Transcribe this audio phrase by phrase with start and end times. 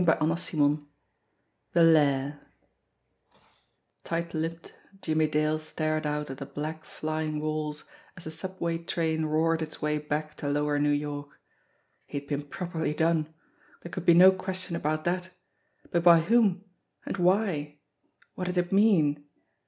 [0.03, 0.79] b XXVII
[1.73, 2.39] THE LAIR
[4.03, 7.83] TIGHT LIPPED, Jimmie Dale stared out at the black, flying walls
[8.17, 11.39] as the subway train roared its way back to lower New York.
[12.07, 13.31] He had been properly done!
[13.83, 15.29] There could be no question about that.
[15.91, 16.65] But by whom?
[17.05, 17.77] And why?
[18.35, 19.23] What did it mean